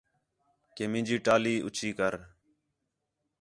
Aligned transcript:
کہ 0.75 0.83
مینجی 0.91 1.17
ٹالی 1.25 1.55
اُچّی 1.65 1.89
کر 1.97 2.13